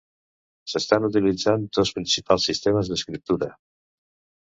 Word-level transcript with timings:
S'estan 0.73 1.05
utilitzant 1.09 1.69
dos 1.81 1.93
principals 1.99 2.51
sistemes 2.53 2.93
d'escriptura. 2.93 3.55